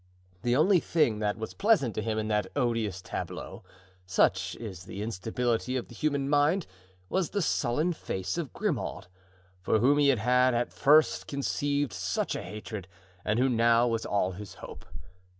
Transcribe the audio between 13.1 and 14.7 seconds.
and who now was all his